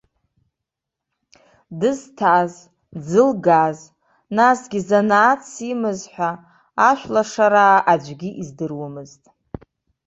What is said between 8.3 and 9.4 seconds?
издыруамызт.